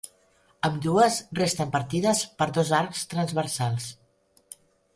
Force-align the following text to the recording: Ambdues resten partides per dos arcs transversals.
Ambdues 0.69 1.17
resten 1.41 1.75
partides 1.75 2.23
per 2.41 2.49
dos 2.57 2.73
arcs 2.81 3.07
transversals. 3.15 3.87